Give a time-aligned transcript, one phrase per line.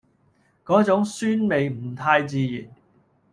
[0.65, 2.65] 嗰種酸味唔太自然